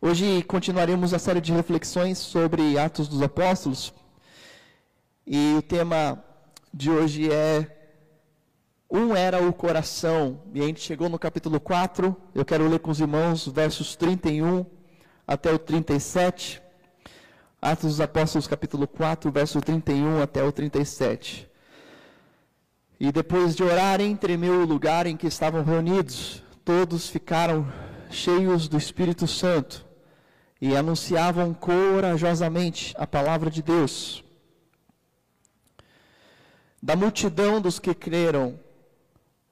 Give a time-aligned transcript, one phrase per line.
[0.00, 3.94] Hoje continuaremos a série de reflexões sobre Atos dos Apóstolos.
[5.26, 6.22] E o tema
[6.72, 7.94] de hoje é
[8.90, 10.42] Um era o coração.
[10.52, 12.14] E a gente chegou no capítulo 4.
[12.34, 14.66] Eu quero ler com os irmãos versos 31
[15.26, 16.60] até o 37.
[17.62, 21.48] Atos dos Apóstolos, capítulo 4, verso 31 até o 37.
[23.00, 26.42] E depois de orarem, tremeu o lugar em que estavam reunidos.
[26.62, 27.66] Todos ficaram
[28.14, 29.84] cheios do Espírito Santo
[30.60, 34.24] e anunciavam corajosamente a palavra de Deus.
[36.82, 38.58] Da multidão dos que creram,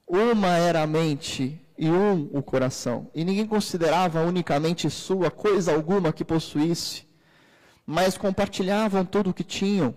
[0.07, 6.13] uma era a mente e um o coração, e ninguém considerava unicamente sua coisa alguma
[6.13, 7.05] que possuísse,
[7.85, 9.95] mas compartilhavam tudo o que tinham.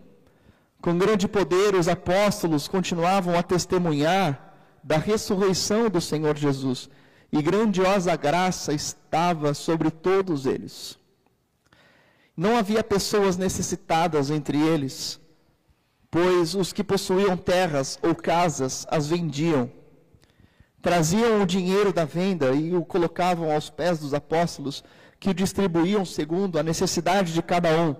[0.81, 6.89] Com grande poder, os apóstolos continuavam a testemunhar da ressurreição do Senhor Jesus,
[7.33, 10.99] e grandiosa graça estava sobre todos eles.
[12.37, 15.19] Não havia pessoas necessitadas entre eles,
[16.11, 19.71] pois os que possuíam terras ou casas as vendiam.
[20.83, 24.85] Traziam o dinheiro da venda e o colocavam aos pés dos apóstolos,
[25.19, 27.97] que o distribuíam segundo a necessidade de cada um.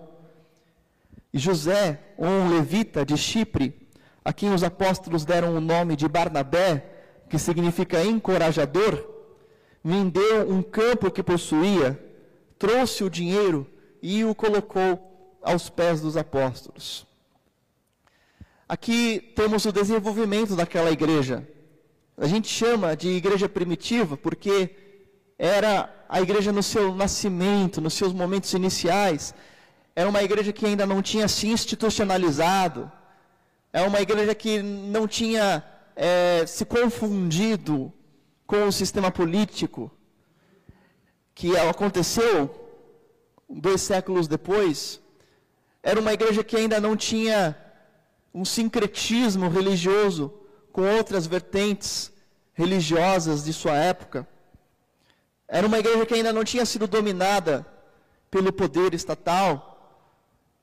[1.33, 3.89] E José, um levita de Chipre,
[4.25, 6.85] a quem os apóstolos deram o nome de Barnabé,
[7.29, 9.16] que significa encorajador,
[9.87, 11.97] vendeu um campo que possuía,
[12.59, 13.65] trouxe o dinheiro
[14.03, 17.07] e o colocou aos pés dos apóstolos.
[18.69, 21.47] Aqui temos o desenvolvimento daquela igreja.
[22.19, 24.75] A gente chama de igreja primitiva porque
[25.39, 29.33] era a igreja no seu nascimento, nos seus momentos iniciais.
[29.95, 32.91] Era uma igreja que ainda não tinha se institucionalizado.
[33.73, 35.63] É uma igreja que não tinha
[35.95, 37.93] é, se confundido
[38.47, 39.91] com o sistema político
[41.35, 42.51] que aconteceu
[43.49, 45.01] dois séculos depois,
[45.83, 47.57] era uma igreja que ainda não tinha
[48.35, 50.33] um sincretismo religioso
[50.73, 52.13] com outras vertentes
[52.53, 54.27] religiosas de sua época.
[55.49, 57.67] Era uma igreja que ainda não tinha sido dominada
[58.31, 60.03] pelo poder estatal,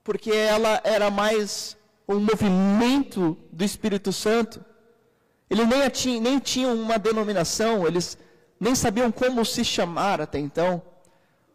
[0.04, 4.64] porque ela era mais um movimento do Espírito Santo.
[5.54, 8.18] Eles nem, tinha, nem tinham uma denominação, eles
[8.60, 10.82] nem sabiam como se chamar até então.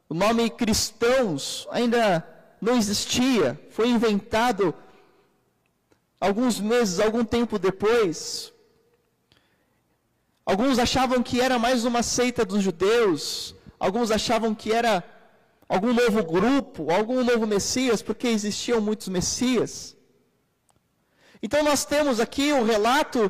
[0.09, 2.25] O nome cristãos ainda
[2.61, 4.73] não existia, foi inventado
[6.21, 8.53] alguns meses, algum tempo depois.
[10.47, 15.03] Alguns achavam que era mais uma seita dos judeus, alguns achavam que era
[15.69, 19.97] algum novo grupo, algum novo Messias, porque existiam muitos Messias.
[21.43, 23.29] Então nós temos aqui o relato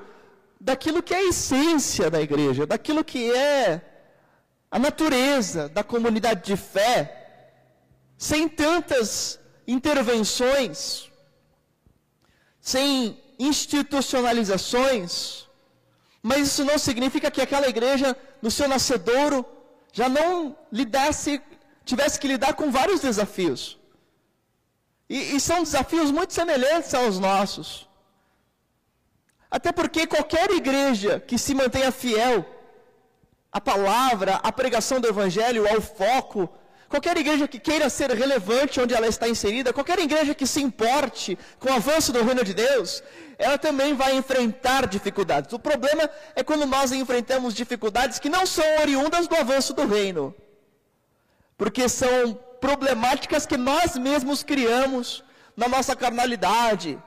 [0.61, 3.81] daquilo que é a essência da igreja, daquilo que é
[4.71, 7.15] a natureza da comunidade de fé,
[8.17, 11.11] sem tantas intervenções,
[12.61, 15.47] sem institucionalizações,
[16.23, 19.47] mas isso não significa que aquela igreja, no seu nascedouro,
[19.93, 21.41] já não lidasse,
[21.85, 23.79] tivesse que lidar com vários desafios.
[25.09, 27.88] E, e são desafios muito semelhantes aos nossos.
[29.51, 32.45] Até porque qualquer igreja que se mantenha fiel
[33.51, 36.49] a palavra, a pregação do evangelho, ao foco.
[36.89, 41.39] Qualquer igreja que queira ser relevante onde ela está inserida, qualquer igreja que se importe
[41.59, 43.03] com o avanço do reino de Deus,
[43.37, 45.53] ela também vai enfrentar dificuldades.
[45.53, 50.35] O problema é quando nós enfrentamos dificuldades que não são oriundas do avanço do reino,
[51.59, 55.23] porque são problemáticas que nós mesmos criamos
[55.55, 56.99] na nossa carnalidade,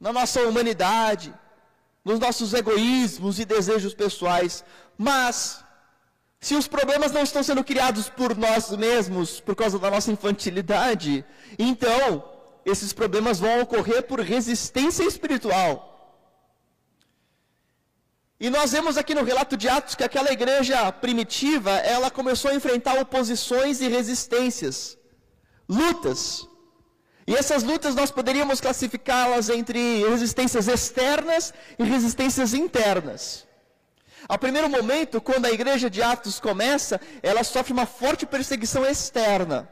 [0.00, 1.32] na nossa humanidade,
[2.04, 4.64] nos nossos egoísmos e desejos pessoais.
[4.96, 5.62] Mas,
[6.40, 11.24] se os problemas não estão sendo criados por nós mesmos, por causa da nossa infantilidade,
[11.58, 12.24] então
[12.64, 15.90] esses problemas vão ocorrer por resistência espiritual.
[18.38, 22.54] E nós vemos aqui no relato de Atos que aquela igreja primitiva, ela começou a
[22.54, 24.96] enfrentar oposições e resistências,
[25.68, 26.48] lutas.
[27.30, 33.46] E essas lutas nós poderíamos classificá-las entre resistências externas e resistências internas.
[34.28, 39.68] Ao primeiro momento, quando a igreja de Atos começa, ela sofre uma forte perseguição externa.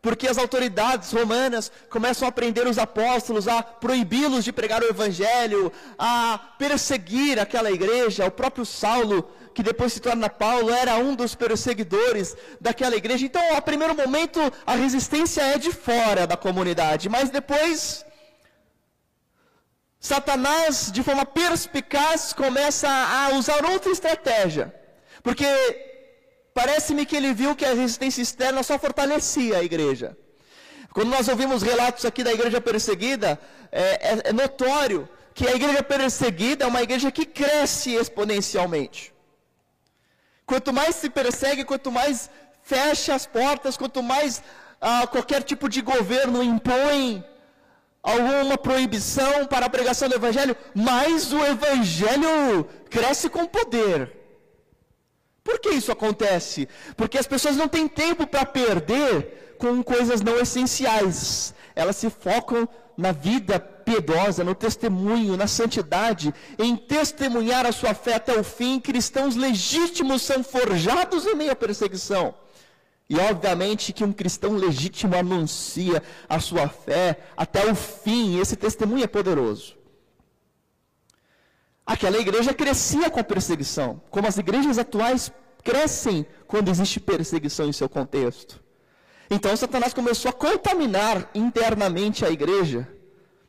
[0.00, 5.72] Porque as autoridades romanas começam a prender os apóstolos, a proibi-los de pregar o evangelho,
[5.98, 8.24] a perseguir aquela igreja.
[8.24, 13.24] O próprio Saulo que depois se torna Paulo, era um dos perseguidores daquela igreja.
[13.26, 18.04] Então, a primeiro momento, a resistência é de fora da comunidade, mas depois,
[19.98, 24.74] Satanás, de forma perspicaz, começa a usar outra estratégia.
[25.22, 25.46] Porque
[26.52, 30.16] Parece-me que ele viu que a resistência externa só fortalecia a igreja.
[30.92, 33.38] Quando nós ouvimos relatos aqui da igreja perseguida,
[33.70, 39.14] é, é, é notório que a igreja perseguida é uma igreja que cresce exponencialmente.
[40.50, 42.28] Quanto mais se persegue, quanto mais
[42.60, 44.42] fecha as portas, quanto mais
[44.80, 47.24] ah, qualquer tipo de governo impõe
[48.02, 54.12] alguma proibição para a pregação do Evangelho, mais o Evangelho cresce com poder.
[55.44, 56.68] Por que isso acontece?
[56.96, 61.54] Porque as pessoas não têm tempo para perder com coisas não essenciais.
[61.76, 63.60] Elas se focam na vida
[63.90, 68.78] piedosa, no testemunho, na santidade, em testemunhar a sua fé até o fim.
[68.78, 72.32] Cristãos legítimos são forjados em meio à perseguição.
[73.08, 79.02] E obviamente que um cristão legítimo anuncia a sua fé até o fim, esse testemunho
[79.02, 79.76] é poderoso.
[81.84, 85.32] Aquela igreja crescia com a perseguição, como as igrejas atuais
[85.64, 88.62] crescem quando existe perseguição em seu contexto.
[89.28, 92.86] Então Satanás começou a contaminar internamente a igreja,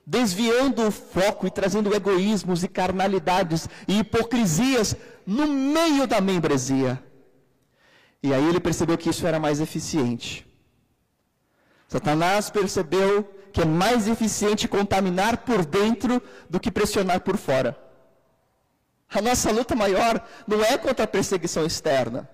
[0.06, 4.96] desviando o foco e trazendo egoísmos e carnalidades e hipocrisias
[5.26, 7.02] no meio da membresia.
[8.24, 10.48] E aí ele percebeu que isso era mais eficiente.
[11.88, 17.78] Satanás percebeu que é mais eficiente contaminar por dentro do que pressionar por fora.
[19.14, 22.30] A nossa luta maior não é contra a perseguição externa.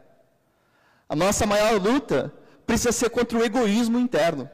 [1.10, 2.32] A nossa maior luta
[2.68, 4.48] precisa ser contra o egoísmo interno.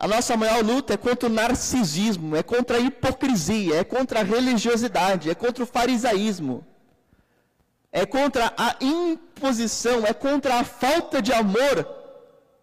[0.00, 4.24] A nossa maior luta é contra o narcisismo, é contra a hipocrisia, é contra a
[4.24, 6.64] religiosidade, é contra o farisaísmo
[7.92, 11.86] é contra a imposição, é contra a falta de amor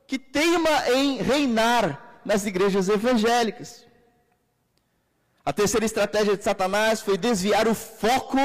[0.06, 3.86] que teima em reinar nas igrejas evangélicas.
[5.44, 8.39] A terceira estratégia de Satanás foi desviar o foco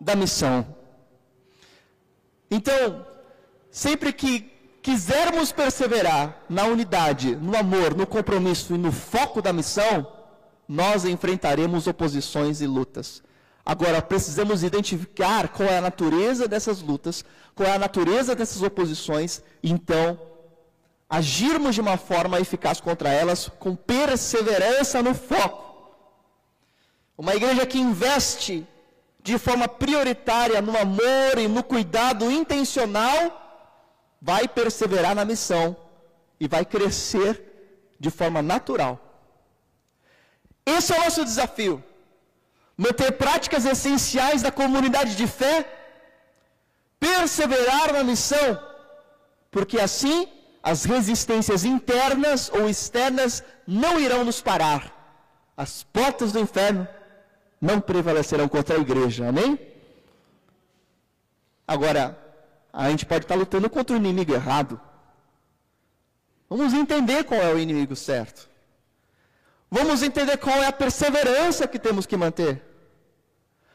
[0.00, 0.76] da missão.
[2.50, 3.06] Então,
[3.70, 4.50] sempre que
[4.82, 10.06] quisermos perseverar na unidade, no amor, no compromisso e no foco da missão,
[10.68, 13.22] nós enfrentaremos oposições e lutas.
[13.64, 19.42] Agora, precisamos identificar qual é a natureza dessas lutas, qual é a natureza dessas oposições,
[19.62, 20.18] e então
[21.08, 25.92] agirmos de uma forma eficaz contra elas, com perseverança no foco.
[27.16, 28.66] Uma igreja que investe
[29.22, 33.47] de forma prioritária no amor e no cuidado intencional,
[34.20, 35.76] vai perseverar na missão
[36.40, 37.42] e vai crescer
[37.98, 38.98] de forma natural.
[40.64, 41.82] Esse é o nosso desafio
[42.78, 45.66] manter práticas essenciais da comunidade de fé,
[47.00, 48.48] perseverar na missão,
[49.50, 50.28] porque assim
[50.62, 54.94] as resistências internas ou externas não irão nos parar.
[55.56, 56.86] As portas do inferno
[57.60, 59.28] não prevalecerão contra a igreja.
[59.28, 59.58] Amém?
[61.66, 62.16] Agora,
[62.78, 64.80] a gente pode estar lutando contra o inimigo errado.
[66.48, 68.48] Vamos entender qual é o inimigo certo.
[69.68, 72.62] Vamos entender qual é a perseverança que temos que manter.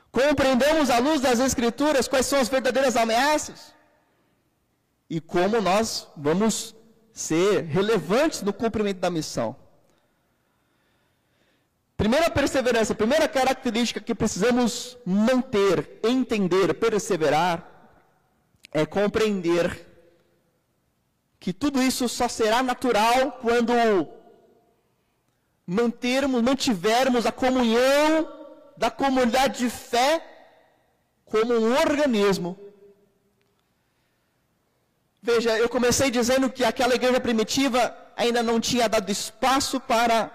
[0.10, 3.74] Compreendemos à luz das Escrituras quais são as verdadeiras ameaças
[5.10, 6.74] e como nós vamos
[7.12, 9.54] ser relevantes no cumprimento da missão.
[11.98, 17.73] Primeira perseverança, primeira característica que precisamos manter, entender, perseverar,
[18.74, 19.88] é compreender
[21.40, 23.74] que tudo isso só será natural quando
[25.68, 28.28] mantermos, mantivermos a comunhão
[28.78, 30.26] da comunidade de fé
[31.26, 32.58] como um organismo.
[35.22, 40.32] Veja, eu comecei dizendo que aquela igreja primitiva ainda não tinha dado espaço para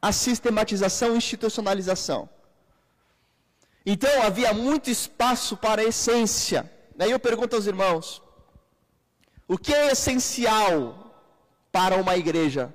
[0.00, 2.28] a sistematização e institucionalização.
[3.84, 6.70] Então havia muito espaço para a essência.
[6.96, 8.22] Daí eu pergunto aos irmãos:
[9.48, 11.12] o que é essencial
[11.70, 12.72] para uma igreja?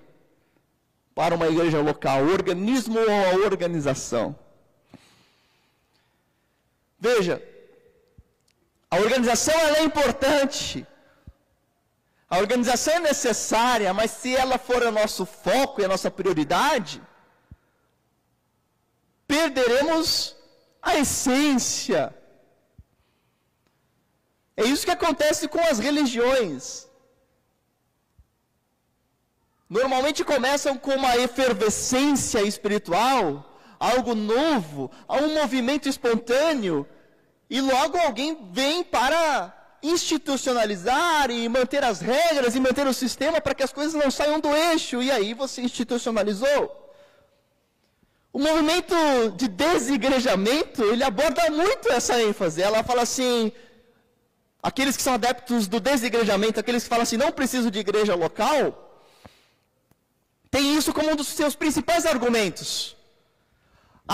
[1.15, 4.36] Para uma igreja local, o organismo ou a organização?
[7.00, 7.41] Veja,
[8.89, 10.86] a organização é importante.
[12.29, 17.01] A organização é necessária, mas se ela for o nosso foco e a nossa prioridade,
[19.25, 20.36] perderemos
[20.81, 22.13] a essência.
[24.57, 26.87] É isso que acontece com as religiões.
[29.69, 33.23] Normalmente começam com uma efervescência espiritual,
[33.79, 36.87] algo novo, a um movimento espontâneo,
[37.49, 43.53] e logo alguém vem para institucionalizar e manter as regras e manter o sistema para
[43.53, 46.85] que as coisas não saiam do eixo, e aí você institucionalizou.
[48.33, 48.95] O movimento
[49.35, 52.61] de desigrejamento, ele aborda muito essa ênfase.
[52.61, 53.51] Ela fala assim:
[54.67, 58.62] aqueles que são adeptos do desigrejamento, aqueles que falam assim, não preciso de igreja local,
[60.55, 62.69] tem isso como um dos seus principais argumentos.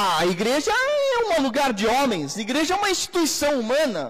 [0.01, 4.03] Ah, a igreja é um lugar de homens, a igreja é uma instituição humana.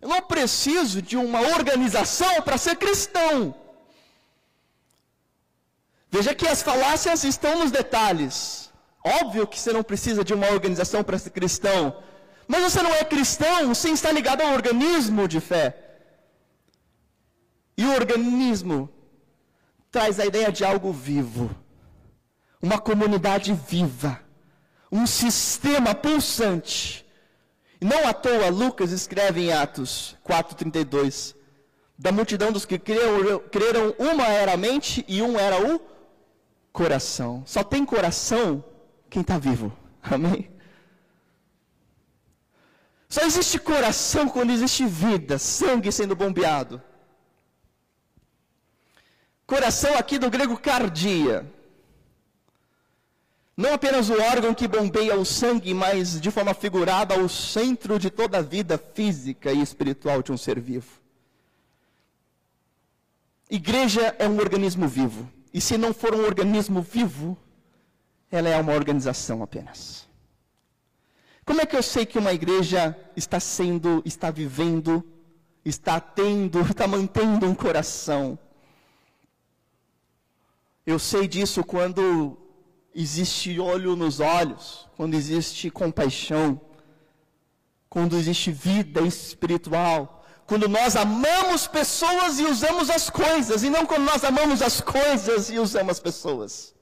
[0.00, 3.54] Eu não preciso de uma organização para ser cristão.
[6.10, 8.70] Veja que as falácias estão nos detalhes.
[9.20, 11.80] Óbvio que você não precisa de uma organização para ser cristão.
[12.46, 15.80] Mas você não é cristão sem estar ligado a um organismo de fé.
[17.76, 18.88] E o organismo
[19.90, 21.50] traz a ideia de algo vivo,
[22.60, 24.20] uma comunidade viva,
[24.90, 27.04] um sistema pulsante.
[27.80, 31.34] Não à toa Lucas escreve em Atos 4,32:
[31.98, 35.80] da multidão dos que creram, creram, uma era a mente e um era o
[36.72, 37.42] coração.
[37.44, 38.64] Só tem coração
[39.10, 39.72] quem está vivo.
[40.02, 40.53] Amém?
[43.14, 46.82] Só existe coração quando existe vida, sangue sendo bombeado.
[49.46, 51.48] Coração aqui do grego cardia.
[53.56, 58.10] Não apenas o órgão que bombeia o sangue, mas de forma figurada o centro de
[58.10, 61.00] toda a vida física e espiritual de um ser vivo.
[63.48, 65.30] Igreja é um organismo vivo.
[65.52, 67.38] E se não for um organismo vivo,
[68.28, 70.04] ela é uma organização apenas.
[71.44, 75.04] Como é que eu sei que uma igreja está sendo, está vivendo,
[75.64, 78.38] está tendo, está mantendo um coração?
[80.86, 82.36] Eu sei disso quando
[82.94, 86.60] existe olho nos olhos, quando existe compaixão,
[87.88, 94.04] quando existe vida espiritual, quando nós amamos pessoas e usamos as coisas, e não quando
[94.04, 96.73] nós amamos as coisas e usamos as pessoas.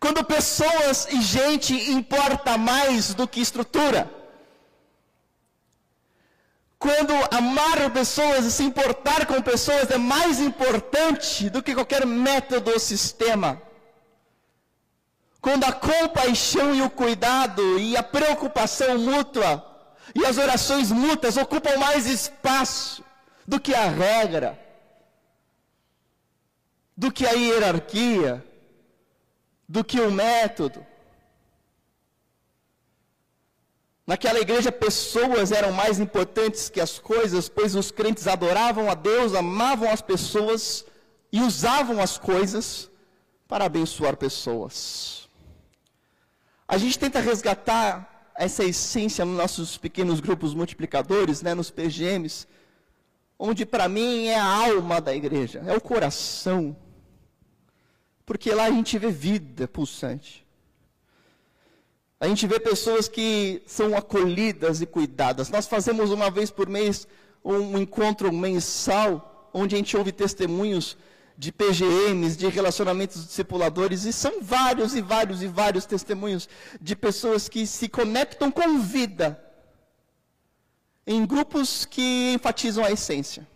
[0.00, 4.10] Quando pessoas e gente importa mais do que estrutura.
[6.78, 12.70] Quando amar pessoas e se importar com pessoas é mais importante do que qualquer método
[12.70, 13.60] ou sistema.
[15.40, 19.64] Quando a compaixão e o cuidado e a preocupação mútua
[20.14, 23.04] e as orações mútuas ocupam mais espaço
[23.46, 24.58] do que a regra,
[26.96, 28.44] do que a hierarquia,
[29.68, 30.84] do que o método.
[34.06, 39.34] Naquela igreja, pessoas eram mais importantes que as coisas, pois os crentes adoravam a Deus,
[39.34, 40.84] amavam as pessoas
[41.32, 42.90] e usavam as coisas
[43.48, 45.28] para abençoar pessoas.
[46.68, 52.46] A gente tenta resgatar essa essência nos nossos pequenos grupos multiplicadores, né, nos PGMs,
[53.38, 56.76] onde para mim é a alma da igreja, é o coração.
[58.24, 60.44] Porque lá a gente vê vida pulsante.
[62.18, 65.50] A gente vê pessoas que são acolhidas e cuidadas.
[65.50, 67.06] Nós fazemos uma vez por mês
[67.44, 70.96] um encontro mensal, onde a gente ouve testemunhos
[71.36, 76.48] de PGMs, de relacionamentos discipuladores, e são vários e vários e vários testemunhos
[76.80, 79.38] de pessoas que se conectam com vida
[81.06, 83.46] em grupos que enfatizam a essência.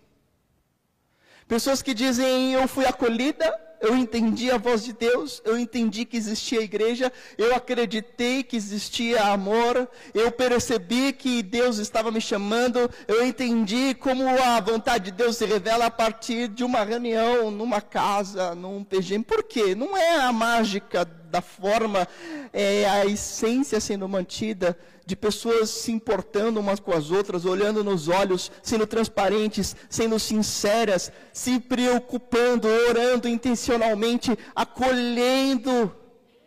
[1.46, 3.48] Pessoas que dizem: Eu fui acolhida,
[3.80, 9.22] eu entendi a voz de Deus, eu entendi que existia igreja, eu acreditei que existia
[9.24, 15.36] amor, eu percebi que Deus estava me chamando, eu entendi como a vontade de Deus
[15.36, 19.24] se revela a partir de uma reunião, numa casa, num PGM.
[19.24, 19.74] Por quê?
[19.74, 22.08] Não é a mágica da forma,
[22.52, 28.08] é a essência sendo mantida de pessoas se importando umas com as outras, olhando nos
[28.08, 35.94] olhos, sendo transparentes, sendo sinceras, se preocupando, orando intencionalmente, acolhendo,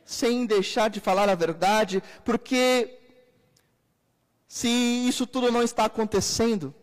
[0.05, 2.99] sem deixar de falar a verdade, porque
[4.47, 6.73] se isso tudo não está acontecendo,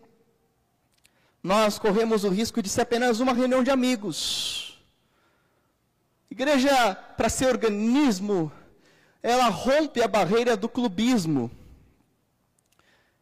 [1.43, 4.68] nós corremos o risco de ser apenas uma reunião de amigos.
[6.39, 8.53] Igreja, para ser organismo,
[9.21, 11.51] ela rompe a barreira do clubismo.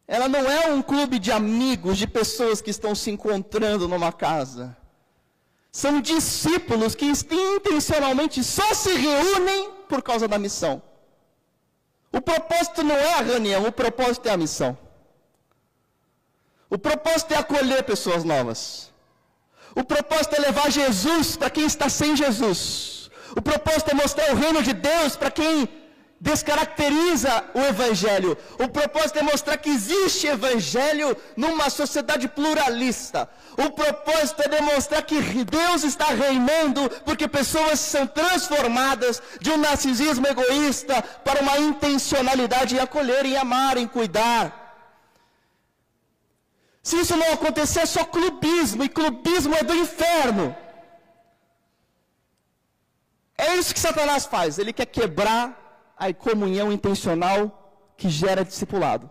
[0.07, 4.77] Ela não é um clube de amigos, de pessoas que estão se encontrando numa casa.
[5.71, 10.79] São discípulos que intencionalmente só se reúnem por causa da missão.
[12.11, 14.77] O propósito não é a reunião, o propósito é a missão.
[16.69, 18.91] O propósito é acolher pessoas novas.
[19.73, 22.96] O propósito é levar Jesus para quem está sem Jesus.
[23.35, 25.69] O propósito é mostrar o reino de Deus para quem
[26.19, 28.37] descaracteriza o Evangelho.
[28.59, 33.29] O propósito é mostrar que existe Evangelho numa sociedade pluralista.
[33.57, 40.27] O propósito é demonstrar que Deus está reinando porque pessoas são transformadas de um narcisismo
[40.27, 44.65] egoísta para uma intencionalidade em acolher, em amar, em cuidar.
[46.81, 50.55] Se isso não acontecer, é só clubismo, e clubismo é do inferno.
[53.37, 54.57] É isso que Satanás faz.
[54.57, 59.09] Ele quer quebrar a comunhão intencional que gera discipulado.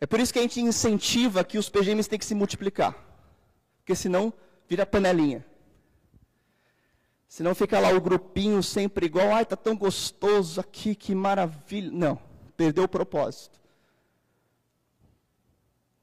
[0.00, 2.96] É por isso que a gente incentiva que os PGMs têm que se multiplicar.
[3.78, 4.32] Porque senão
[4.68, 5.44] vira panelinha.
[7.28, 11.90] Senão fica lá o grupinho sempre igual, ai, tá tão gostoso aqui, que maravilha.
[11.90, 12.18] Não,
[12.56, 13.60] perdeu o propósito.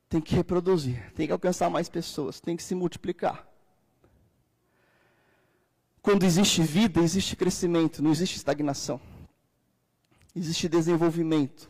[0.07, 3.48] Tem que reproduzir, tem que alcançar mais pessoas, tem que se multiplicar.
[6.09, 8.99] Quando existe vida, existe crescimento, não existe estagnação.
[10.35, 11.69] Existe desenvolvimento,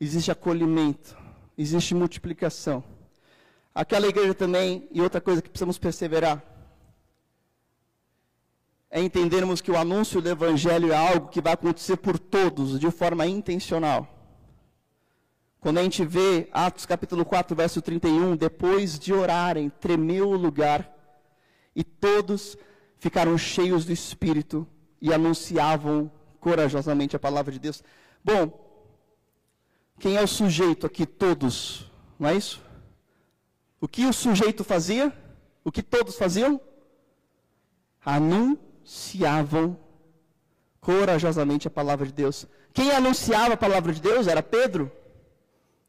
[0.00, 1.18] existe acolhimento,
[1.58, 2.84] existe multiplicação.
[3.74, 6.44] Aquela igreja também, e outra coisa que precisamos perseverar,
[8.88, 12.88] é entendermos que o anúncio do Evangelho é algo que vai acontecer por todos, de
[12.88, 14.06] forma intencional.
[15.58, 20.94] Quando a gente vê Atos capítulo 4, verso 31, depois de orarem, tremeu o lugar,
[21.74, 22.56] e todos
[22.98, 24.66] ficaram cheios do Espírito
[25.00, 27.82] e anunciavam corajosamente a palavra de Deus.
[28.22, 28.52] Bom,
[29.98, 31.06] quem é o sujeito aqui?
[31.06, 32.62] Todos, não é isso?
[33.80, 35.12] O que o sujeito fazia?
[35.64, 36.60] O que todos faziam?
[38.04, 39.78] Anunciavam
[40.80, 42.46] corajosamente a palavra de Deus.
[42.72, 44.90] Quem anunciava a palavra de Deus era Pedro?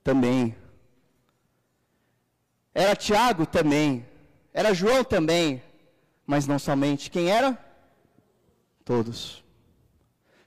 [0.04, 0.56] Também.
[2.74, 3.46] Era Tiago?
[3.46, 4.06] Também.
[4.54, 5.04] Era João?
[5.04, 5.62] Também.
[6.32, 7.10] Mas não somente.
[7.10, 7.58] Quem era?
[8.86, 9.44] Todos.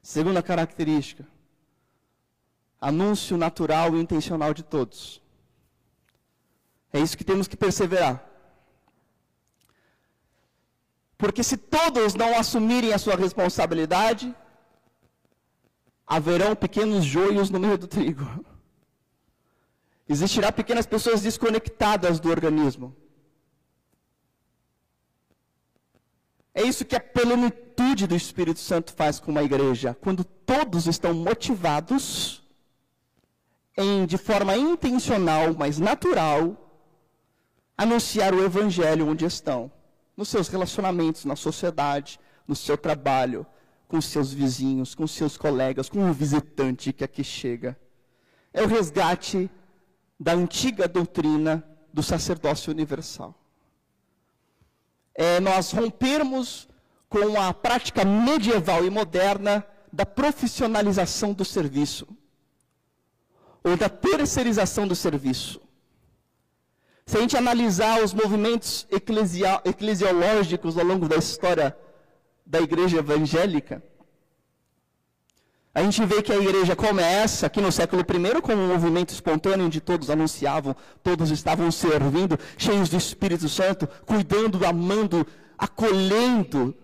[0.00, 1.26] Segunda característica:
[2.80, 5.20] anúncio natural e intencional de todos.
[6.92, 8.24] É isso que temos que perseverar.
[11.18, 14.32] Porque se todos não assumirem a sua responsabilidade,
[16.06, 18.24] haverão pequenos joios no meio do trigo.
[20.08, 23.01] Existirá pequenas pessoas desconectadas do organismo.
[26.54, 29.96] É isso que a plenitude do Espírito Santo faz com uma igreja.
[30.00, 32.42] Quando todos estão motivados
[33.76, 36.80] em, de forma intencional, mas natural,
[37.76, 39.72] anunciar o Evangelho onde estão
[40.16, 43.46] nos seus relacionamentos na sociedade, no seu trabalho,
[43.88, 47.78] com seus vizinhos, com seus colegas, com o visitante que aqui chega.
[48.52, 49.50] É o resgate
[50.20, 53.41] da antiga doutrina do sacerdócio universal.
[55.14, 56.68] É nós rompermos
[57.08, 62.08] com a prática medieval e moderna da profissionalização do serviço,
[63.62, 65.60] ou da terceirização do serviço.
[67.04, 68.86] Se a gente analisar os movimentos
[69.64, 71.76] eclesiológicos ao longo da história
[72.46, 73.82] da igreja evangélica,
[75.74, 79.66] a gente vê que a igreja começa aqui no século I com um movimento espontâneo
[79.66, 86.74] onde todos anunciavam, todos estavam servindo, cheios do Espírito Santo, cuidando, amando, acolhendo,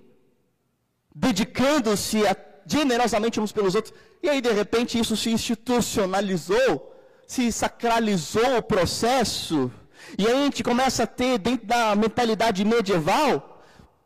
[1.14, 2.22] dedicando-se
[2.66, 3.92] generosamente uns pelos outros.
[4.22, 6.94] E aí, de repente, isso se institucionalizou,
[7.26, 9.70] se sacralizou o processo
[10.16, 13.57] e aí a gente começa a ter, dentro da mentalidade medieval,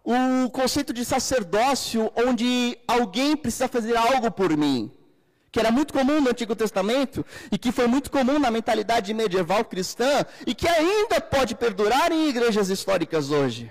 [0.05, 4.91] o conceito de sacerdócio, onde alguém precisa fazer algo por mim.
[5.51, 9.65] Que era muito comum no Antigo Testamento e que foi muito comum na mentalidade medieval
[9.65, 13.71] cristã e que ainda pode perdurar em igrejas históricas hoje.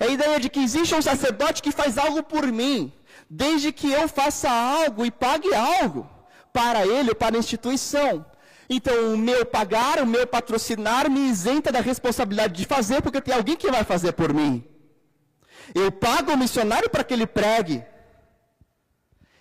[0.00, 2.92] É a ideia de que existe um sacerdote que faz algo por mim,
[3.28, 6.08] desde que eu faça algo e pague algo
[6.52, 8.24] para ele ou para a instituição.
[8.68, 13.34] Então, o meu pagar, o meu patrocinar me isenta da responsabilidade de fazer, porque tem
[13.34, 14.64] alguém que vai fazer por mim.
[15.74, 17.84] Eu pago o missionário para que ele pregue.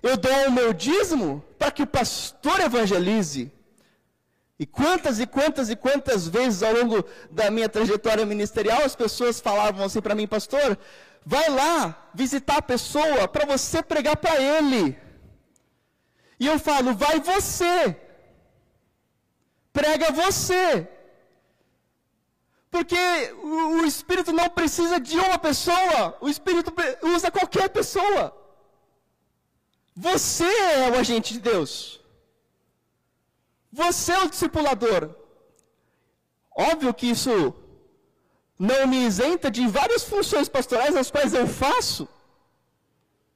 [0.01, 3.51] Eu dou o meu dízimo para que o pastor evangelize.
[4.57, 9.39] E quantas e quantas e quantas vezes ao longo da minha trajetória ministerial as pessoas
[9.39, 10.77] falavam assim para mim, pastor,
[11.25, 14.97] vai lá visitar a pessoa para você pregar para ele.
[16.39, 17.97] E eu falo, vai você
[19.73, 20.87] prega você.
[22.71, 22.95] Porque
[23.43, 28.33] o Espírito não precisa de uma pessoa, o Espírito usa qualquer pessoa.
[29.93, 31.99] Você é o agente de Deus.
[33.71, 35.13] Você é o discipulador.
[36.55, 37.53] Óbvio que isso
[38.57, 42.07] não me isenta de várias funções pastorais as quais eu faço.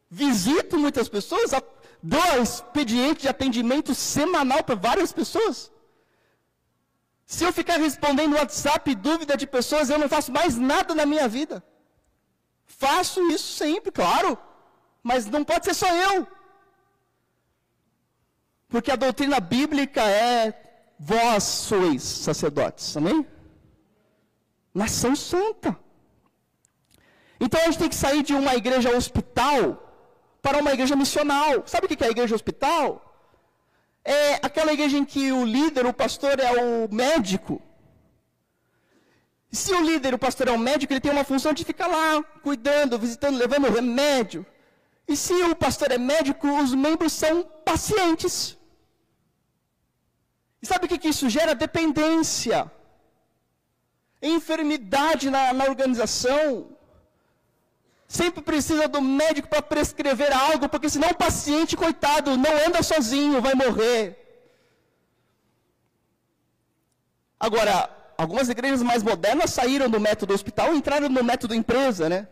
[0.09, 1.51] Visito muitas pessoas,
[2.01, 5.71] dou expediente de atendimento semanal para várias pessoas.
[7.25, 11.27] Se eu ficar respondendo WhatsApp dúvida de pessoas, eu não faço mais nada na minha
[11.27, 11.63] vida.
[12.65, 14.37] Faço isso sempre, claro,
[15.01, 16.27] mas não pode ser só eu.
[18.67, 23.25] Porque a doutrina bíblica é vós sois sacerdotes, amém?
[24.73, 25.77] Nação santa.
[27.39, 29.81] Então a gente tem que sair de uma igreja hospital
[30.41, 31.63] para uma igreja missional.
[31.65, 33.04] Sabe o que é a igreja hospital?
[34.05, 37.59] É aquela igreja em que o líder, o pastor, é o médico.
[39.51, 42.21] Se o líder, o pastor, é o médico, ele tem uma função de ficar lá,
[42.43, 44.45] cuidando, visitando, levando remédio.
[45.07, 48.57] E se o pastor é médico, os membros são pacientes.
[50.61, 51.55] E sabe o que, que isso gera?
[51.55, 52.71] Dependência.
[54.21, 56.74] Enfermidade na, na organização.
[58.07, 63.41] Sempre precisa do médico para prescrever algo, porque senão o paciente, coitado, não anda sozinho,
[63.41, 64.21] vai morrer.
[67.39, 72.27] Agora, algumas igrejas mais modernas saíram do método hospital e entraram no método empresa, né?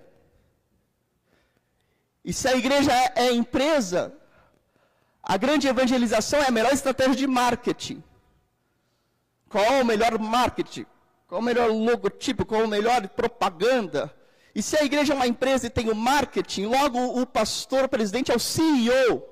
[2.24, 4.16] E se a igreja é, é empresa,
[5.22, 8.02] a grande evangelização é a melhor estratégia de marketing.
[9.50, 10.86] Qual o melhor marketing?
[11.28, 12.46] Qual o melhor logotipo?
[12.46, 14.14] Qual a melhor propaganda?
[14.56, 17.90] E se a igreja é uma empresa e tem o marketing, logo o pastor, o
[17.90, 19.28] presidente é o CEO.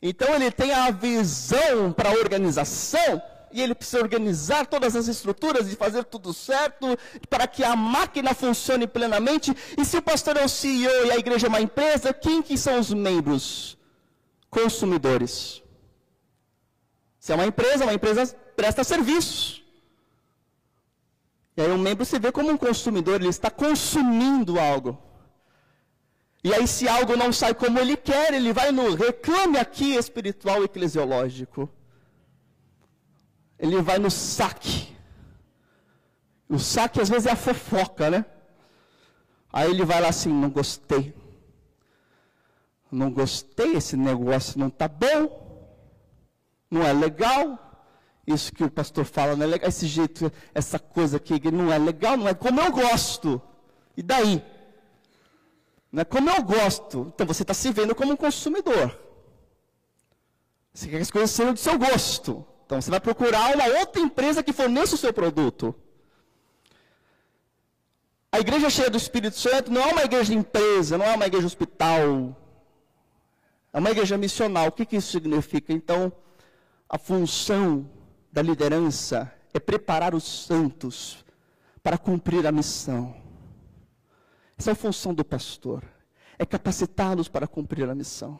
[0.00, 5.70] Então ele tem a visão para a organização e ele precisa organizar todas as estruturas
[5.70, 6.96] e fazer tudo certo
[7.28, 9.54] para que a máquina funcione plenamente.
[9.76, 12.56] E se o pastor é o CEO e a igreja é uma empresa, quem que
[12.56, 13.76] são os membros?
[14.48, 15.62] Consumidores.
[17.18, 19.62] Se é uma empresa, uma empresa presta serviços.
[21.56, 24.98] E aí o membro se vê como um consumidor, ele está consumindo algo.
[26.42, 30.64] E aí, se algo não sai como ele quer, ele vai no reclame aqui espiritual
[30.64, 31.68] eclesiológico
[33.60, 34.96] ele vai no saque.
[36.48, 38.24] O saque às vezes é a fofoca, né?
[39.52, 41.14] Aí ele vai lá assim, não gostei.
[42.90, 45.68] Não gostei, esse negócio não está bom.
[46.70, 47.69] Não é legal.
[48.32, 49.68] Isso que o pastor fala não é legal.
[49.68, 53.40] Esse jeito, essa coisa aqui não é legal, não é como eu gosto.
[53.96, 54.42] E daí?
[55.90, 57.12] Não é como eu gosto.
[57.14, 58.98] Então você está se vendo como um consumidor.
[60.72, 62.46] Você quer que as coisas sejam do seu gosto.
[62.64, 65.74] Então você vai procurar uma outra empresa que forneça o seu produto.
[68.32, 71.46] A igreja cheia do Espírito Santo não é uma igreja empresa, não é uma igreja
[71.46, 72.36] hospital.
[73.72, 74.68] É uma igreja missional.
[74.68, 75.72] O que, que isso significa?
[75.72, 76.12] Então,
[76.88, 77.90] a função
[78.32, 81.24] da liderança é preparar os santos
[81.82, 83.16] para cumprir a missão.
[84.56, 85.82] Essa é a função do pastor.
[86.38, 88.38] É capacitá-los para cumprir a missão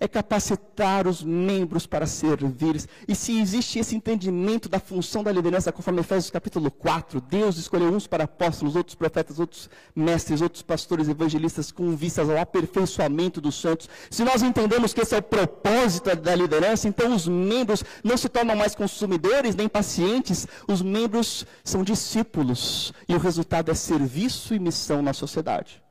[0.00, 2.82] é capacitar os membros para servir.
[3.06, 7.90] E se existe esse entendimento da função da liderança, conforme Efésios capítulo 4, Deus escolheu
[7.92, 13.60] uns para apóstolos, outros profetas, outros mestres, outros pastores evangelistas, com vistas ao aperfeiçoamento dos
[13.60, 13.90] santos.
[14.10, 18.28] Se nós entendemos que esse é o propósito da liderança, então os membros não se
[18.30, 22.94] tornam mais consumidores nem pacientes, os membros são discípulos.
[23.06, 25.82] E o resultado é serviço e missão na sociedade.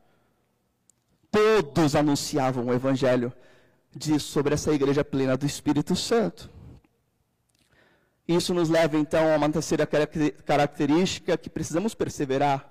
[1.30, 3.32] Todos anunciavam o evangelho
[3.94, 6.50] diz sobre essa igreja plena do Espírito Santo.
[8.26, 12.70] Isso nos leva então a uma terceira característica que precisamos perseverar,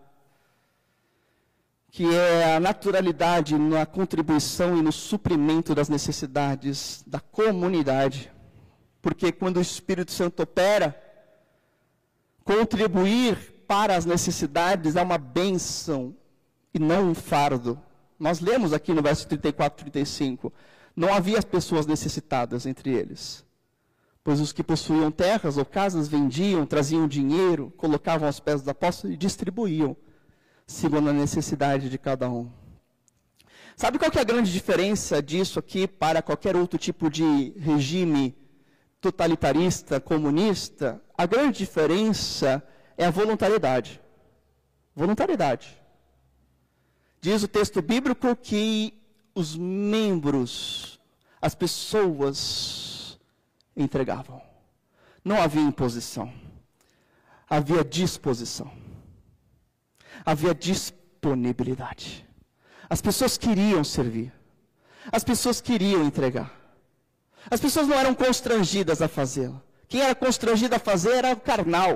[1.92, 8.32] que é a naturalidade na contribuição e no suprimento das necessidades da comunidade.
[9.02, 10.98] Porque quando o Espírito Santo opera,
[12.46, 16.16] contribuir para as necessidades é uma bênção
[16.74, 17.80] e não um fardo.
[18.18, 20.54] Nós lemos aqui no verso 34 e 35.
[20.96, 23.46] Não havia pessoas necessitadas entre eles,
[24.24, 29.16] pois os que possuíam terras ou casas vendiam, traziam dinheiro, colocavam aos pés dos apóstolos
[29.16, 29.96] e distribuíam,
[30.68, 32.50] segundo a necessidade de cada um.
[33.76, 38.36] Sabe qual é a grande diferença disso aqui para qualquer outro tipo de regime
[39.00, 41.02] totalitarista, comunista?
[41.18, 42.62] A grande diferença
[42.98, 44.02] é a voluntariedade.
[44.94, 45.82] Voluntariedade.
[47.22, 48.99] Diz o texto bíblico que
[49.40, 51.00] os membros,
[51.42, 53.18] as pessoas
[53.76, 54.42] entregavam.
[55.24, 56.32] Não havia imposição,
[57.50, 58.72] havia disposição,
[60.26, 62.28] havia disponibilidade.
[62.90, 64.34] As pessoas queriam servir,
[65.12, 66.58] as pessoas queriam entregar.
[67.50, 69.64] As pessoas não eram constrangidas a fazê-lo.
[69.88, 71.94] Quem era constrangido a fazer era o carnal,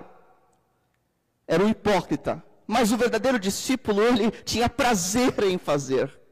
[1.45, 2.41] era o hipócrita.
[2.65, 6.22] Mas o verdadeiro discípulo, ele tinha prazer em fazer.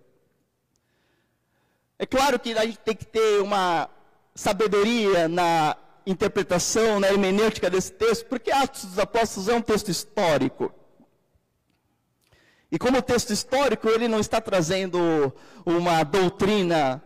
[2.02, 3.88] É claro que a gente tem que ter uma
[4.34, 10.74] sabedoria na interpretação, na hermenêutica desse texto, porque Atos dos Apóstolos é um texto histórico.
[12.72, 15.32] E como texto histórico, ele não está trazendo
[15.64, 17.04] uma doutrina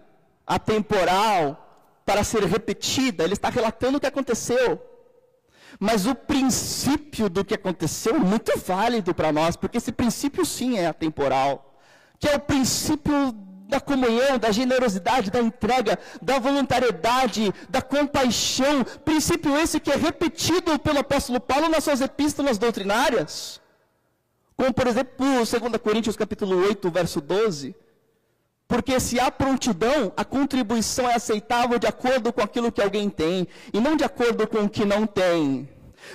[0.47, 1.62] atemporal,
[2.05, 4.81] para ser repetida, ele está relatando o que aconteceu.
[5.77, 10.77] Mas o princípio do que aconteceu é muito válido para nós, porque esse princípio sim
[10.77, 11.75] é atemporal,
[12.17, 13.36] que é o princípio
[13.67, 20.78] da comunhão, da generosidade, da entrega, da voluntariedade, da compaixão, princípio esse que é repetido
[20.80, 23.62] pelo apóstolo Paulo nas suas epístolas doutrinárias.
[24.56, 25.49] Como por exemplo, 2
[25.82, 27.75] Coríntios capítulo 8, verso 12,
[28.67, 33.47] porque se há prontidão, a contribuição é aceitável de acordo com aquilo que alguém tem,
[33.73, 35.69] e não de acordo com o que não tem.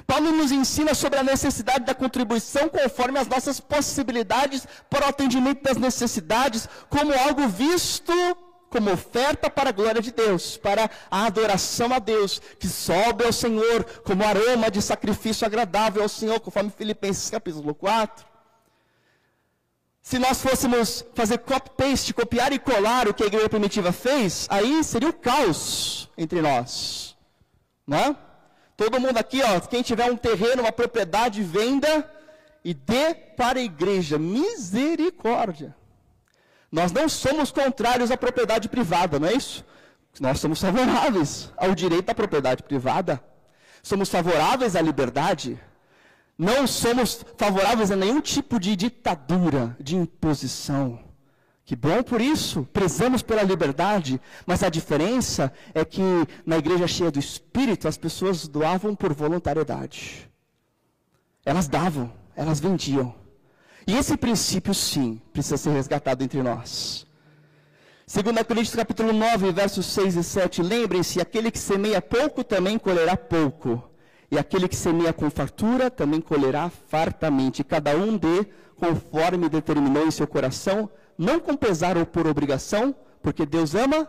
[0.07, 5.63] Paulo nos ensina sobre a necessidade da contribuição conforme as nossas possibilidades para o atendimento
[5.63, 8.13] das necessidades, como algo visto
[8.71, 13.33] como oferta para a glória de Deus, para a adoração a Deus, que sobe ao
[13.33, 18.25] Senhor como aroma de sacrifício agradável ao Senhor, conforme Filipenses capítulo 4.
[20.01, 24.83] Se nós fôssemos fazer copy-paste, copiar e colar o que a igreja primitiva fez, aí
[24.83, 27.17] seria o caos entre nós.
[27.87, 28.17] Não é?
[28.81, 32.11] Todo mundo aqui, ó, quem tiver um terreno, uma propriedade, venda
[32.65, 34.19] e dê para a igreja.
[34.19, 35.77] Misericórdia.
[36.73, 39.63] Nós não somos contrários à propriedade privada, não é isso?
[40.19, 43.23] Nós somos favoráveis ao direito à propriedade privada.
[43.83, 45.61] Somos favoráveis à liberdade.
[46.39, 50.99] Não somos favoráveis a nenhum tipo de ditadura, de imposição.
[51.71, 56.03] Que bom por isso, prezamos pela liberdade, mas a diferença é que
[56.45, 60.29] na igreja cheia do Espírito as pessoas doavam por voluntariedade.
[61.45, 63.15] Elas davam, elas vendiam.
[63.87, 67.07] E esse princípio, sim, precisa ser resgatado entre nós.
[68.13, 73.17] 2 Coríntios capítulo 9, versos 6 e 7, lembrem-se, aquele que semeia pouco também colherá
[73.17, 73.81] pouco.
[74.29, 77.63] E aquele que semeia com fartura também colherá fartamente.
[77.63, 83.45] Cada um dê conforme determinou em seu coração, não com pesar ou por obrigação, porque
[83.45, 84.09] Deus ama.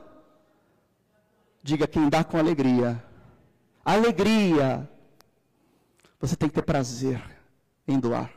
[1.61, 3.03] Diga quem dá com alegria.
[3.83, 4.89] Alegria.
[6.19, 7.21] Você tem que ter prazer
[7.87, 8.31] em doar.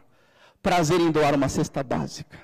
[0.60, 2.38] Prazer em doar uma cesta básica.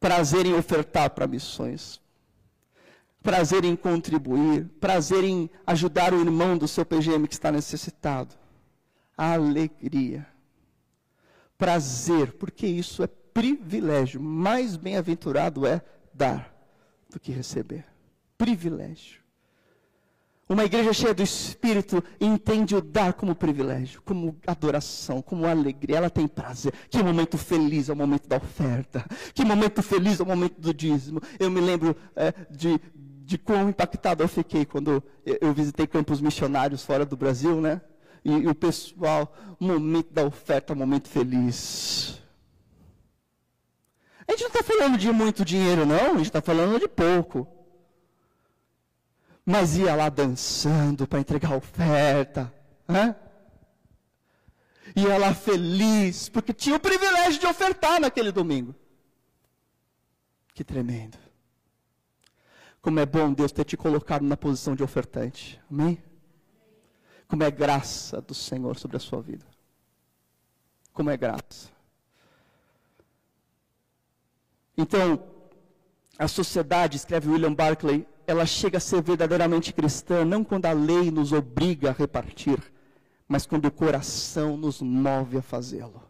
[0.00, 2.02] Prazer em ofertar para missões
[3.24, 8.34] prazer em contribuir, prazer em ajudar o irmão do seu PGM que está necessitado.
[9.16, 10.26] Alegria.
[11.56, 14.22] Prazer, porque isso é privilégio.
[14.22, 15.82] Mais bem-aventurado é
[16.14, 16.54] dar
[17.10, 17.84] do que receber.
[18.38, 19.24] Privilégio.
[20.46, 25.96] Uma igreja cheia do Espírito entende o dar como privilégio, como adoração, como alegria.
[25.96, 26.72] Ela tem prazer.
[26.90, 29.04] Que momento feliz é o momento da oferta.
[29.32, 31.20] Que momento feliz é o momento do dízimo.
[31.40, 36.84] Eu me lembro é, de, de quão impactado eu fiquei quando eu visitei campos missionários
[36.84, 37.80] fora do Brasil, né?
[38.22, 42.22] E, e o pessoal, momento da oferta, momento feliz.
[44.34, 47.46] Gente não está falando de muito dinheiro, não, a gente está falando de pouco.
[49.46, 52.52] Mas ia lá dançando para entregar oferta.
[52.88, 53.14] Né?
[54.96, 58.74] Ia lá feliz, porque tinha o privilégio de ofertar naquele domingo.
[60.52, 61.16] Que tremendo.
[62.82, 65.60] Como é bom Deus ter te colocado na posição de ofertante.
[65.70, 66.02] Amém?
[67.28, 69.46] Como é graça do Senhor sobre a sua vida.
[70.92, 71.73] Como é graça.
[74.76, 75.22] Então,
[76.18, 81.10] a sociedade, escreve William Barclay, ela chega a ser verdadeiramente cristã não quando a lei
[81.10, 82.58] nos obriga a repartir,
[83.28, 86.02] mas quando o coração nos move a fazê-lo.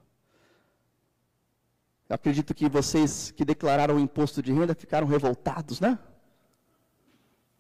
[2.09, 5.99] Eu acredito que vocês que declararam o imposto de renda ficaram revoltados, né?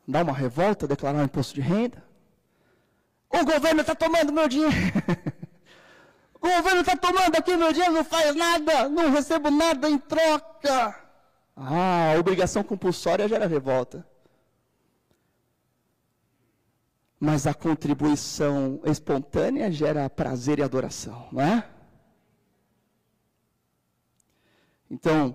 [0.06, 2.02] dar uma revolta, declarar um imposto de renda.
[3.30, 4.74] O governo está tomando meu dinheiro.
[6.44, 11.02] o governo está tomando aqui meu dinheiro, não faz nada, não recebo nada em troca.
[11.56, 14.06] Ah, a obrigação compulsória gera revolta.
[17.18, 21.66] Mas a contribuição espontânea gera prazer e adoração, não é?
[24.90, 25.34] Então,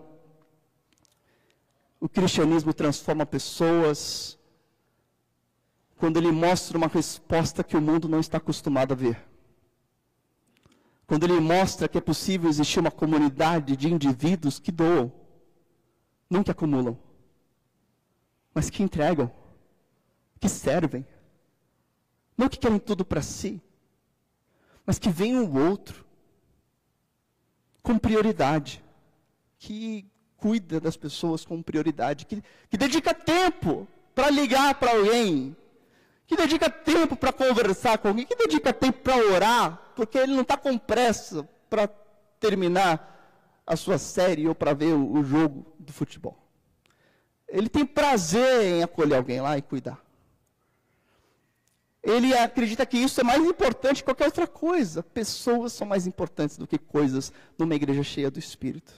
[2.00, 4.38] o cristianismo transforma pessoas,
[5.98, 9.29] quando ele mostra uma resposta que o mundo não está acostumado a ver.
[11.10, 15.12] Quando ele mostra que é possível existir uma comunidade de indivíduos que doam,
[16.30, 16.96] não que acumulam,
[18.54, 19.32] mas que entregam,
[20.40, 21.04] que servem,
[22.38, 23.60] não que querem tudo para si,
[24.86, 26.06] mas que veem o outro
[27.82, 28.84] com prioridade,
[29.58, 30.06] que
[30.38, 35.58] cuida das pessoas com prioridade, que, que dedica tempo para ligar para alguém,
[36.30, 40.44] que dedica tempo para conversar com alguém, que dedica tempo para orar, porque ele não
[40.44, 41.88] está com pressa para
[42.40, 46.38] terminar a sua série ou para ver o, o jogo do futebol.
[47.48, 50.00] Ele tem prazer em acolher alguém lá e cuidar.
[52.04, 55.02] ele acredita que isso é mais importante que qualquer outra coisa.
[55.02, 58.94] Pessoas são mais importantes do que coisas numa igreja cheia do Espírito.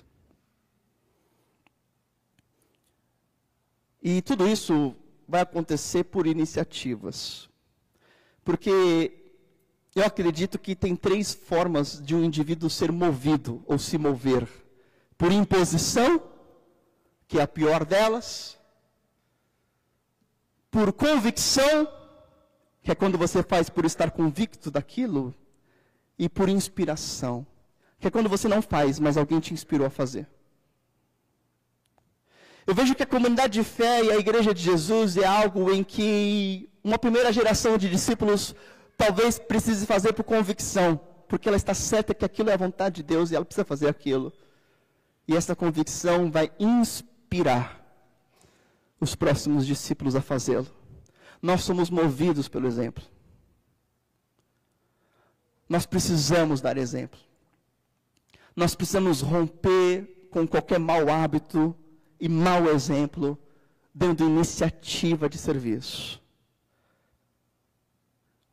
[4.04, 4.98] E tudo isso
[5.32, 7.50] vai acontecer por iniciativas.
[8.44, 9.32] Porque
[9.96, 14.46] eu acredito que tem três formas de um indivíduo ser movido ou se mover:
[15.18, 16.22] por imposição,
[17.30, 18.60] que é a pior delas,
[20.70, 21.88] por convicção,
[22.84, 25.34] que é quando você faz por estar convicto daquilo,
[26.20, 27.48] e por inspiração,
[28.00, 30.28] que é quando você não faz, mas alguém te inspirou a fazer.
[32.66, 35.84] Eu vejo que a comunidade de fé e a igreja de Jesus é algo em
[35.84, 38.56] que uma primeira geração de discípulos
[38.98, 43.04] talvez precise fazer por convicção, porque ela está certa que aquilo é a vontade de
[43.04, 44.32] Deus e ela precisa fazer aquilo.
[45.28, 47.80] E essa convicção vai inspirar
[49.00, 50.68] os próximos discípulos a fazê-lo.
[51.42, 53.04] Nós somos movidos pelo exemplo.
[55.68, 57.20] Nós precisamos dar exemplo.
[58.56, 61.76] Nós precisamos romper com qualquer mau hábito
[62.22, 63.36] e mau exemplo,
[63.92, 66.22] dando iniciativa de serviço.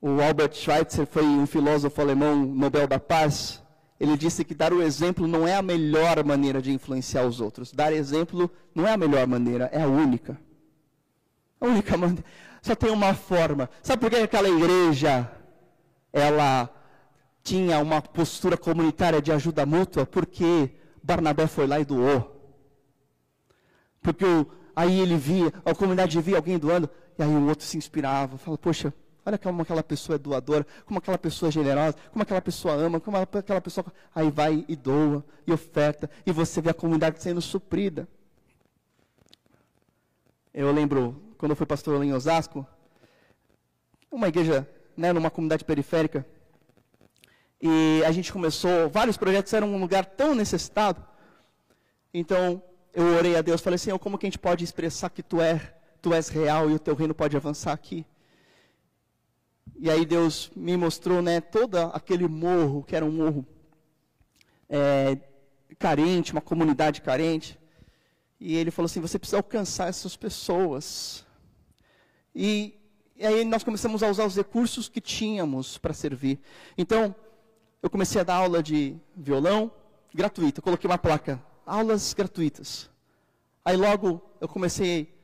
[0.01, 3.63] O Albert Schweitzer foi um filósofo alemão, Nobel da Paz.
[4.01, 7.71] Ele disse que dar o exemplo não é a melhor maneira de influenciar os outros.
[7.71, 10.41] Dar exemplo não é a melhor maneira, é a única.
[11.61, 12.25] A única maneira.
[12.63, 13.69] Só tem uma forma.
[13.83, 15.31] Sabe por que aquela igreja
[16.11, 16.71] ela
[17.43, 20.07] tinha uma postura comunitária de ajuda mútua?
[20.07, 20.71] Porque
[21.03, 22.38] Barnabé foi lá e doou.
[24.03, 24.25] Porque
[24.75, 28.57] aí ele via, a comunidade via alguém doando, e aí o outro se inspirava, fala,
[28.57, 28.93] poxa,
[29.29, 32.99] Olha como aquela pessoa é doadora, como aquela pessoa é generosa, como aquela pessoa ama,
[32.99, 33.85] como aquela pessoa.
[34.15, 38.09] Aí vai e doa, e oferta, e você vê a comunidade sendo suprida.
[40.55, 42.67] Eu lembro, quando eu fui pastor em Osasco,
[44.11, 46.27] uma igreja, né, numa comunidade periférica,
[47.61, 51.05] e a gente começou, vários projetos eram um lugar tão necessitado.
[52.15, 55.41] Então, eu orei a Deus, falei, Senhor, como que a gente pode expressar que tu,
[55.41, 58.05] é, tu és real e o teu reino pode avançar aqui?
[59.81, 63.47] E aí Deus me mostrou, né, todo aquele morro, que era um morro
[64.69, 65.17] é,
[65.79, 67.59] carente, uma comunidade carente.
[68.41, 71.25] E ele falou assim: você precisa alcançar essas pessoas.
[72.35, 72.75] E,
[73.17, 76.41] e aí nós começamos a usar os recursos que tínhamos para servir.
[76.77, 77.15] Então,
[77.83, 79.71] eu comecei a dar aula de violão
[80.15, 80.59] gratuito.
[80.59, 82.91] Eu coloquei uma placa: aulas gratuitas.
[83.65, 85.15] Aí logo eu comecei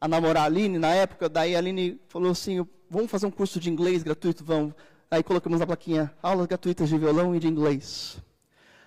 [0.00, 1.28] a namorar a Aline na época.
[1.28, 4.44] Daí a Aline falou assim: vamos fazer um curso de inglês gratuito?
[4.44, 4.72] Vamos.
[5.10, 8.18] Aí colocamos na plaquinha, aulas gratuitas de violão e de inglês.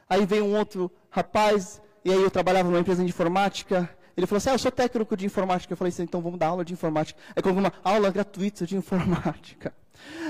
[0.10, 3.90] Aí veio um outro rapaz, e aí eu trabalhava numa empresa de informática.
[4.16, 5.74] Ele falou assim, ah, eu sou técnico de informática.
[5.74, 7.20] Eu falei assim, então vamos dar aula de informática.
[7.36, 9.74] Aí colocou uma aula gratuita de informática.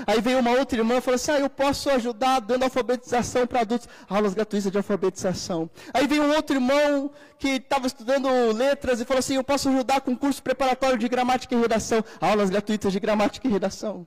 [0.06, 3.60] Aí veio uma outra irmã e falou assim: Ah, eu posso ajudar dando alfabetização para
[3.60, 5.70] adultos, aulas gratuitas de alfabetização.
[5.92, 10.00] Aí veio um outro irmão que estava estudando letras e falou assim: Eu posso ajudar
[10.00, 14.06] com curso preparatório de gramática e redação, aulas gratuitas de gramática e redação.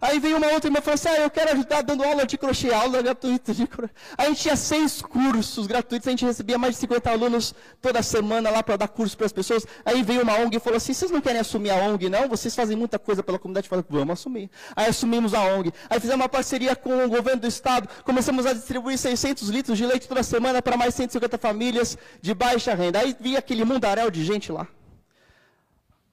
[0.00, 2.38] Aí veio uma outra irmã e falou assim: ah, eu quero ajudar dando aula de
[2.38, 3.92] crochê, aula gratuita de crochê.
[4.16, 8.50] A gente tinha seis cursos gratuitos, a gente recebia mais de 50 alunos toda semana
[8.50, 9.66] lá para dar curso para as pessoas.
[9.84, 12.28] Aí veio uma ONG e falou assim: vocês não querem assumir a ONG, não?
[12.28, 13.68] Vocês fazem muita coisa pela comunidade.
[13.68, 14.50] Falei, vamos assumir.
[14.74, 15.72] Aí assumimos a ONG.
[15.88, 19.86] Aí fizemos uma parceria com o governo do estado, começamos a distribuir 600 litros de
[19.86, 23.00] leite toda semana para mais 150 famílias de baixa renda.
[23.00, 24.66] Aí vinha aquele mundaréu de gente lá.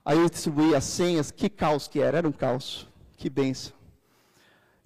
[0.04, 2.91] Aí eu distribuí as senhas, que caos que era, era um caos.
[3.22, 3.74] Que benção.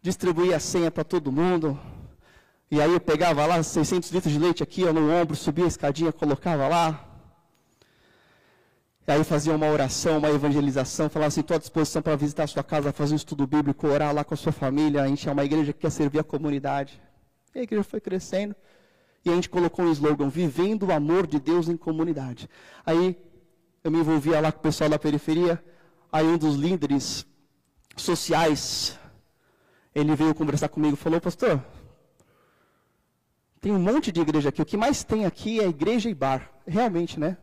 [0.01, 1.79] Distribuía a senha para todo mundo.
[2.69, 5.69] E aí eu pegava lá 600 litros de leite aqui ó, no ombro, subia a
[5.69, 7.01] escadinha, colocava lá.
[9.07, 12.47] E aí fazia uma oração, uma evangelização, falava assim, estou à disposição para visitar a
[12.47, 15.03] sua casa, fazer um estudo bíblico, orar lá com a sua família.
[15.03, 17.01] A gente é uma igreja que quer servir a comunidade.
[17.55, 18.53] E a igreja foi crescendo.
[19.23, 22.49] E a gente colocou um slogan, vivendo o amor de Deus em comunidade.
[22.85, 23.17] Aí
[23.81, 25.63] eu me envolvia lá com o pessoal da periferia.
[26.11, 27.25] Aí um dos líderes
[27.95, 28.99] sociais,
[29.93, 31.63] ele veio conversar comigo e falou, pastor,
[33.61, 36.51] tem um monte de igreja aqui, o que mais tem aqui é igreja e bar.
[36.67, 37.37] Realmente, né?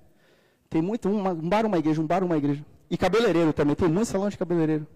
[0.69, 2.65] Tem muito, um, um bar, uma igreja, um bar, uma igreja.
[2.91, 4.87] E cabeleireiro também, tem muito salão de cabeleireiro.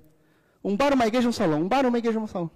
[0.63, 1.63] Um bar, uma igreja, um salão.
[1.63, 2.51] Um bar, uma igreja, um salão.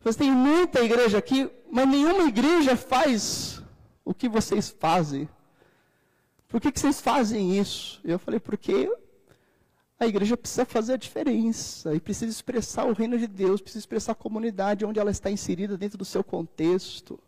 [0.00, 3.62] Você tem muita igreja aqui, mas nenhuma igreja faz
[4.04, 5.28] o que vocês fazem.
[6.48, 8.00] Por que, que vocês fazem isso?
[8.04, 8.90] Eu falei, porque
[10.00, 14.12] a igreja precisa fazer a diferença e precisa expressar o reino de Deus, precisa expressar
[14.12, 17.18] a comunidade onde ela está inserida dentro do seu contexto.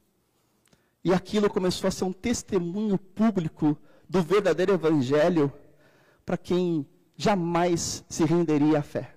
[1.02, 3.76] E aquilo começou a ser um testemunho público
[4.08, 5.52] do verdadeiro evangelho
[6.24, 9.16] para quem jamais se renderia à fé.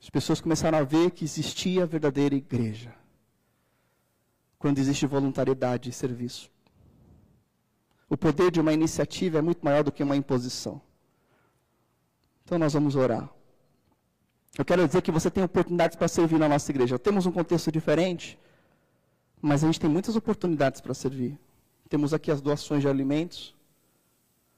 [0.00, 2.94] As pessoas começaram a ver que existia a verdadeira igreja.
[4.58, 6.50] Quando existe voluntariedade e serviço.
[8.08, 10.80] O poder de uma iniciativa é muito maior do que uma imposição.
[12.44, 13.28] Então nós vamos orar.
[14.56, 16.98] Eu quero dizer que você tem oportunidades para servir na nossa igreja.
[16.98, 18.38] Temos um contexto diferente,
[19.40, 21.38] mas a gente tem muitas oportunidades para servir.
[21.88, 23.54] Temos aqui as doações de alimentos,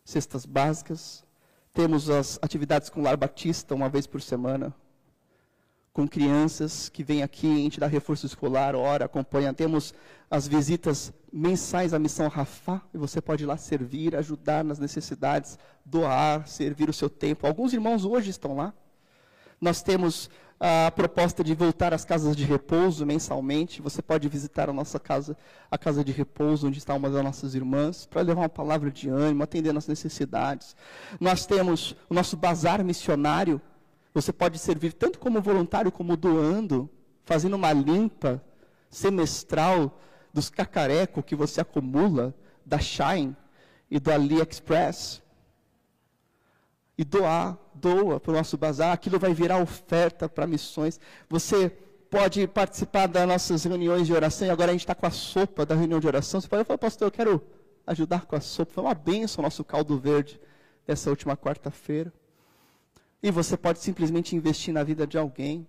[0.05, 1.25] cestas básicas,
[1.73, 4.75] temos as atividades com Lar Batista uma vez por semana,
[5.93, 9.53] com crianças que vêm aqui, a gente dá reforço escolar, ora, acompanha.
[9.55, 9.95] Temos
[10.31, 15.59] as visitas mensais à missão Rafá, e você pode ir lá servir, ajudar nas necessidades,
[15.85, 17.47] doar, servir o seu tempo.
[17.47, 18.73] Alguns irmãos hoje estão lá.
[19.61, 23.83] Nós temos a proposta de voltar às casas de repouso mensalmente.
[23.83, 25.37] Você pode visitar a nossa casa,
[25.71, 29.11] a casa de repouso, onde está uma das nossas irmãs, para levar uma palavra de
[29.11, 30.75] ânimo, atender nas necessidades.
[31.21, 33.61] Nós temos o nosso bazar missionário,
[34.15, 36.89] você pode servir tanto como voluntário como doando,
[37.25, 38.43] fazendo uma limpa
[38.89, 40.01] semestral
[40.33, 43.37] dos cacarecos que você acumula da Shine
[43.91, 45.23] e do AliExpress.
[46.99, 50.99] E doar, doa para o nosso bazar, aquilo vai virar oferta para missões.
[51.29, 51.69] Você
[52.11, 55.67] pode participar das nossas reuniões de oração, e agora a gente está com a sopa
[55.67, 56.41] da reunião de oração.
[56.41, 57.43] Você pode falar, pastor, eu quero
[57.87, 58.73] ajudar com a sopa.
[58.73, 60.41] Foi uma benção o nosso caldo verde
[60.87, 62.13] dessa última quarta-feira.
[63.23, 65.67] E você pode simplesmente investir na vida de alguém.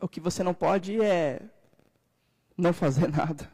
[0.00, 1.40] O que você não pode é
[2.56, 3.50] não fazer nada.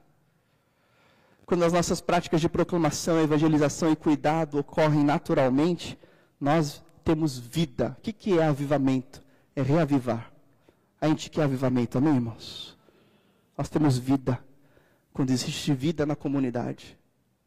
[1.46, 5.98] Quando as nossas práticas de proclamação, evangelização e cuidado ocorrem naturalmente,
[6.40, 7.96] nós temos vida.
[7.98, 9.22] O que, é avivamento?
[9.56, 10.30] É reavivar.
[11.00, 12.78] A gente quer avivamento, amém, irmãos?
[13.58, 14.38] Nós temos vida.
[15.12, 16.96] Quando existe vida na comunidade,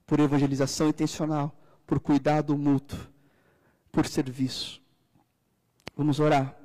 [0.05, 1.55] por evangelização intencional,
[1.87, 2.99] por cuidado mútuo,
[3.91, 4.81] por serviço.
[5.95, 6.62] Vamos orar.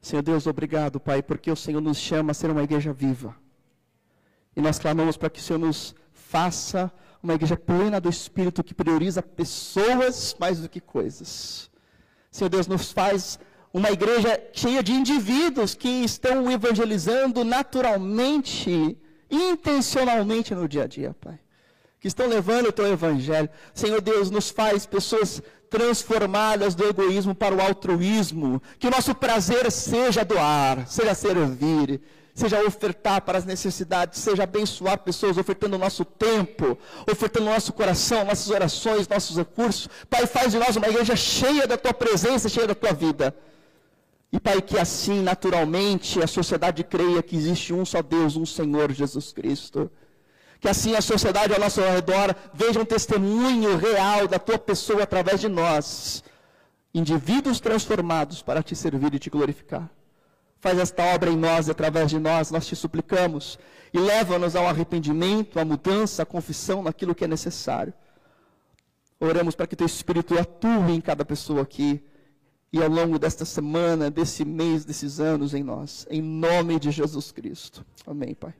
[0.00, 3.34] Senhor Deus, obrigado, Pai, porque o Senhor nos chama a ser uma igreja viva.
[4.56, 6.90] E nós clamamos para que o Senhor nos faça
[7.22, 11.70] uma igreja plena do Espírito que prioriza pessoas mais do que coisas.
[12.30, 13.38] Senhor Deus, nos faz
[13.72, 18.96] uma igreja cheia de indivíduos que estão evangelizando naturalmente,
[19.30, 21.38] intencionalmente no dia a dia, Pai
[22.00, 23.48] que estão levando o teu evangelho.
[23.74, 28.62] Senhor Deus, nos faz pessoas transformadas do egoísmo para o altruísmo.
[28.78, 32.00] Que o nosso prazer seja doar, seja servir,
[32.34, 36.78] seja ofertar para as necessidades, seja abençoar pessoas, ofertando o nosso tempo,
[37.10, 39.88] ofertando o nosso coração, nossas orações, nossos recursos.
[40.08, 43.34] Pai, faz de nós uma igreja cheia da tua presença, cheia da tua vida.
[44.32, 48.92] E Pai, que assim, naturalmente, a sociedade creia que existe um só Deus, um Senhor
[48.92, 49.90] Jesus Cristo.
[50.60, 55.40] Que assim a sociedade ao nosso redor veja um testemunho real da tua pessoa através
[55.40, 56.24] de nós.
[56.92, 59.88] Indivíduos transformados para te servir e te glorificar.
[60.60, 63.58] Faz esta obra em nós e através de nós, nós te suplicamos.
[63.92, 67.94] E leva-nos ao arrependimento, à mudança, à confissão naquilo que é necessário.
[69.20, 72.04] Oramos para que teu Espírito atue em cada pessoa aqui
[72.72, 76.06] e ao longo desta semana, desse mês, desses anos em nós.
[76.10, 77.84] Em nome de Jesus Cristo.
[78.06, 78.54] Amém, Pai.